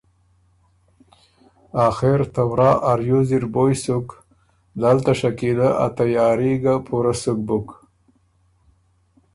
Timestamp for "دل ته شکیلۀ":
4.81-5.69